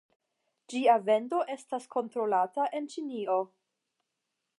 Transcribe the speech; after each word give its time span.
Ĝia 0.73 0.95
vendo 1.09 1.41
estas 1.55 1.85
kontrolata 1.97 2.65
en 2.79 2.89
Ĉinio. 2.95 3.37